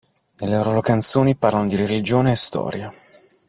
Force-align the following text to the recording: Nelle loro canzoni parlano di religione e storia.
Nelle 0.39 0.55
loro 0.55 0.81
canzoni 0.81 1.35
parlano 1.35 1.67
di 1.67 1.75
religione 1.75 2.31
e 2.31 2.35
storia. 2.35 2.91